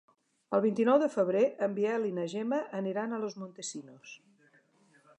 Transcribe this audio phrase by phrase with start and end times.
[0.57, 4.21] El vint-i-nou de febrer en Biel i na Gemma aniran a Los Montesinos.